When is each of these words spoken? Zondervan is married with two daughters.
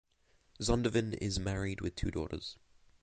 Zondervan 0.59 1.13
is 1.13 1.37
married 1.37 1.81
with 1.81 1.93
two 1.93 2.09
daughters. 2.09 2.57